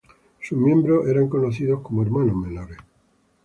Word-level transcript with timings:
Sus 0.41 0.57
miembros 0.57 1.07
eran 1.07 1.29
conocidos 1.29 1.81
como 1.83 2.01
hermanos 2.01 2.35
menores. 2.35 2.79